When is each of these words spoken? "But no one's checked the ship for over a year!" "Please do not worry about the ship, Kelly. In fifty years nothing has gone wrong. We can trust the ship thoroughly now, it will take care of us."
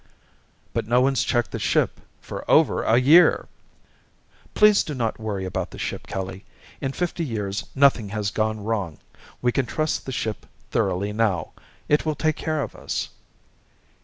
"But 0.73 0.87
no 0.87 0.99
one's 0.99 1.23
checked 1.23 1.51
the 1.51 1.59
ship 1.59 2.01
for 2.21 2.43
over 2.49 2.81
a 2.81 2.97
year!" 2.97 3.47
"Please 4.55 4.81
do 4.83 4.95
not 4.95 5.19
worry 5.19 5.45
about 5.45 5.69
the 5.69 5.77
ship, 5.77 6.07
Kelly. 6.07 6.43
In 6.81 6.91
fifty 6.91 7.23
years 7.23 7.65
nothing 7.75 8.09
has 8.09 8.31
gone 8.31 8.63
wrong. 8.63 8.97
We 9.43 9.51
can 9.51 9.67
trust 9.67 10.07
the 10.07 10.11
ship 10.11 10.47
thoroughly 10.71 11.13
now, 11.13 11.51
it 11.87 12.03
will 12.03 12.15
take 12.15 12.35
care 12.35 12.63
of 12.63 12.75
us." 12.75 13.09